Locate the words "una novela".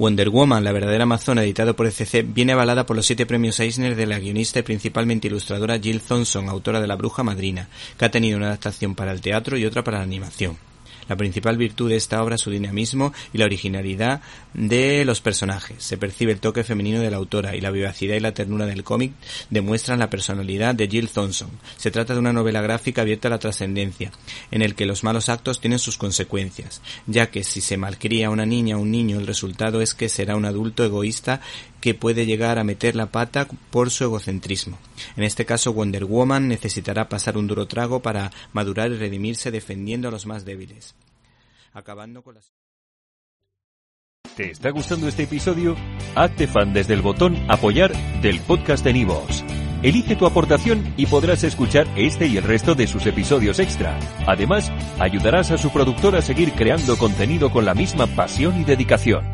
22.20-22.62